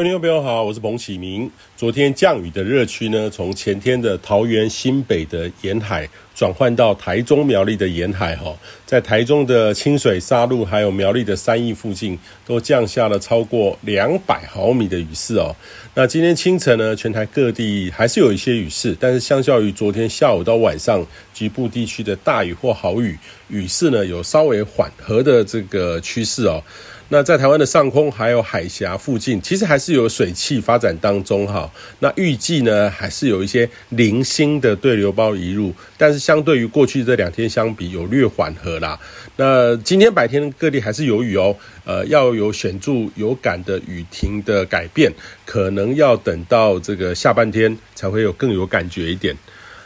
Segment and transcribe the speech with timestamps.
[0.00, 1.50] 各位朋友好，我是彭启明。
[1.76, 6.08] 昨天降雨的热区呢，从前天的桃园新北的沿海
[6.40, 15.54] 转换到台中苗栗的沿海哈，在台中的清水沙鹿，还有苗栗的山义附近，都降下了超过两百毫米的雨势哦。
[15.92, 26.64] 那今天清晨呢，全台各地还是有一些雨势，但是相较于昨天下午到晚上局部地区的大雨或豪雨，雨势呢有稍微缓和的这个趋势哦。
[27.12, 31.68] 那在台湾的上空还有海峡附近，其实还是有水汽发展当中哈。
[31.98, 38.96] 那预计呢，还是有一些零星的对流包移入，但是相对于过去这两天相比，有略缓和啦。
[39.34, 45.12] 那今天白天各地还是有雨哦，呃，要有显著有感的雨停的改变，
[45.44, 49.36] 可能要等到这个下半天才会有更有感觉一点。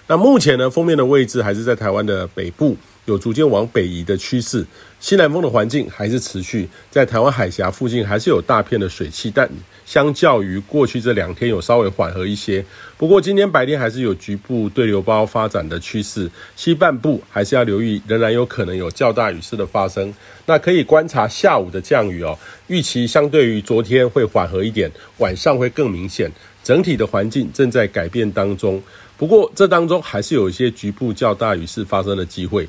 [0.07, 2.77] 那目前呢，锋面的位置还是在台湾的北部。
[3.07, 4.67] 有逐渐往北移的趋势，
[4.99, 9.47] 西南风的环境还是持续，在台湾海峡附近还是有大片的水汽，但
[9.85, 12.65] 相较于过去这两天有稍微缓和一些。
[12.97, 20.13] 不过今天白天还是有局部对流包发展的趋势，西半部还是要留意，仍然有可能有较大雨势的发生。
[20.47, 26.31] 那可以观察下午的降雨哦，预期相对于昨天会缓和一点，晚上会更明显。
[26.63, 28.83] 整体的环境正在改变当中，
[29.19, 32.67] 不过这当中还是有一些局部较大雨势发生的机会。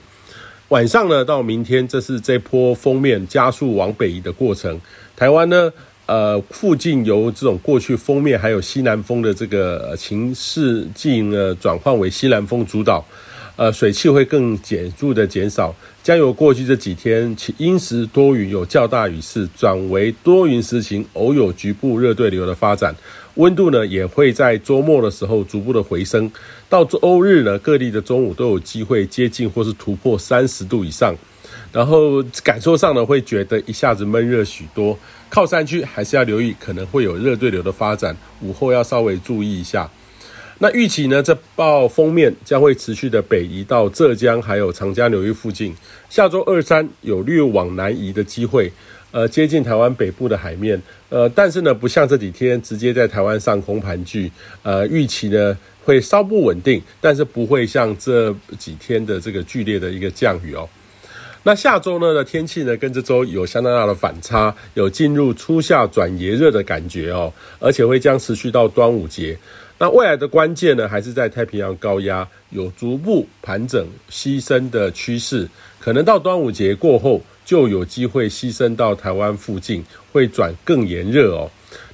[0.69, 4.81] 晚上呢，到明天，这是这波锋面加速往北移的过程。
[5.15, 5.71] 台湾呢，
[6.07, 13.03] 呃，附近由这种过去锋面还有西南风的这个情势进呃转换为西南风主导，
[13.55, 22.95] 呃，水汽会更显著的减少，将由过去这几天其阴时多云有较大雨势，转为多云时晴，偶有局部热对流的发展。
[23.35, 26.31] 温度呢，也会在周末的时候逐步的回升，
[26.69, 31.13] 到周日呢，各地的中午都有机会接近或是突破三十度以上，
[31.75, 34.97] 然后感受上呢，会觉得一下子闷热许多。
[35.27, 39.89] 靠山区还是要留意，可能会有热对流的发展，午后要稍微注意一下。
[40.59, 45.75] 那预期呢，这暴锋面将会持续的北移到浙江还有长江流域附近，
[46.09, 48.71] 下周二三有略往南移的机会。
[49.11, 54.31] 呃，接近台湾北部的海面，呃，但是呢，不像这几天直接在台湾上空盘踞，
[54.63, 60.67] 呃，预期呢会稍不稳定，但是不会像这几天的这个剧烈的一个降雨哦。
[61.47, 69.37] 那下周呢的天气呢，跟这周有相当大的反差，有进入初夏转炎热的感觉哦，而且会将持续到端午节。
[69.77, 75.47] 那未来的关键呢，还是在太平洋高压有逐步盘整西伸的趋势，
[75.79, 77.21] 可能到端午节过后。
[77.45, 81.47] 就有机会牺牲到台湾附近，会转更炎热哦。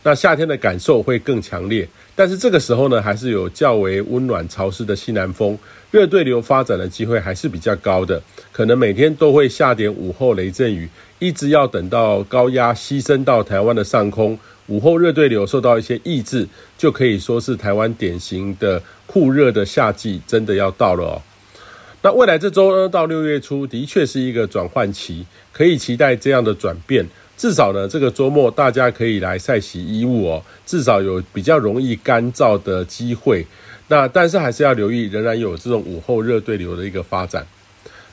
[0.03, 5.55] 那夏天的感受会更强烈，但是这个时候呢，还是有较为温暖潮湿的西南风，
[5.91, 8.19] 热对流发展的机会还是比较高的。
[8.51, 10.89] 可能每天都会下点午后雷阵雨，
[11.19, 16.47] 一直要等到高压牺牲到台湾的上空，午后热对流受到一些抑制，
[16.77, 21.21] 就可以说是台湾典型的酷热的夏季真的要到了哦。
[22.01, 25.23] 那未来这周呢，到六月初的确是一个转换期，
[25.53, 27.05] 可以期待这样的转变。
[27.41, 33.43] 至少呢，这个周末大家可以来晒洗衣物哦，至少有比较容易干燥的机会。
[33.87, 37.43] 那但是还是要留意，仍然有这种午后热对流的一个发展。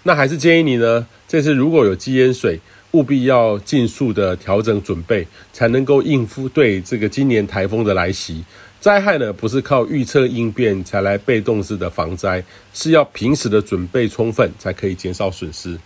[0.05, 2.59] 那还是建议你呢，这次如果有积淹水，
[2.93, 8.43] 务必要尽速的调整准备，才能够应付对这个今年台风的来袭。
[8.81, 15.79] 灾害呢，不是靠预测应变才来被动式的防灾，是要平时的准备充分，才可以减少损失。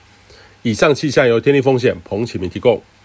[0.63, 2.81] 以上气象由天气风险彭启明提供。